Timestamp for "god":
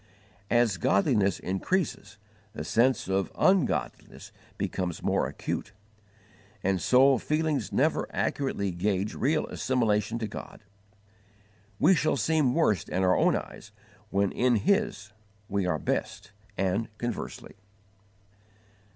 10.27-10.63